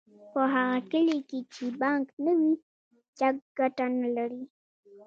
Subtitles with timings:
[0.33, 2.53] په هغه کلي کې چې بانک نه وي
[3.17, 4.43] چک ګټه نلري